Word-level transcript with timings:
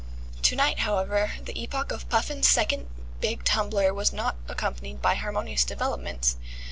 To 0.41 0.55
night, 0.55 0.79
however, 0.79 1.33
the 1.43 1.61
epoch 1.61 1.91
of 1.91 2.09
Puffin's 2.09 2.47
second 2.47 2.87
big 3.19 3.43
tumbler 3.43 3.93
was 3.93 4.11
not 4.11 4.35
accompanied 4.49 4.99
by 4.99 5.13
harmonious 5.13 5.63
developments. 5.63 6.37